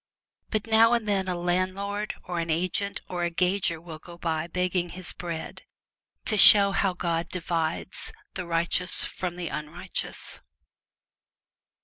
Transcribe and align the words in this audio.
But 0.49 0.65
now 0.65 0.93
and 0.93 1.07
then 1.07 1.27
a 1.27 1.35
landlord 1.35 2.15
or 2.23 2.39
an 2.39 2.49
agent 2.49 3.01
or 3.07 3.21
a 3.23 3.29
gauger 3.29 3.79
will 3.79 3.99
go 3.99 4.17
by 4.17 4.47
begging 4.47 4.89
his 4.89 5.13
bread, 5.13 5.61
to 6.25 6.39
show 6.39 6.71
how 6.71 6.93
God 6.93 7.29
divides 7.29 8.11
the 8.33 8.47
righteous 8.47 9.03
from_ 9.03 9.33
the 9.37 9.49
unrighteous. 9.49 10.39